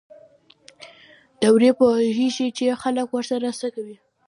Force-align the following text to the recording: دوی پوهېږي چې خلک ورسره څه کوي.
دوی 1.41 1.71
پوهېږي 1.79 2.47
چې 2.57 2.79
خلک 2.81 3.07
ورسره 3.11 3.49
څه 3.59 3.67
کوي. 3.75 3.97